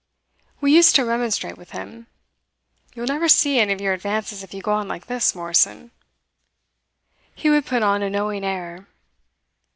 [0.61, 2.07] We used to remonstrate with him:
[2.95, 5.91] "You will never see any of your advances if you go on like this, Morrison."
[7.35, 8.87] He would put on a knowing air.